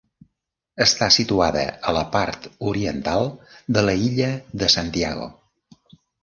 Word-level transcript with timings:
Està 0.85 1.09
situada 1.15 1.65
a 1.91 1.93
la 1.97 2.01
part 2.15 2.47
oriental 2.71 3.29
de 3.77 3.85
l'illa 3.91 4.31
de 4.63 4.71
Santiago. 4.77 5.29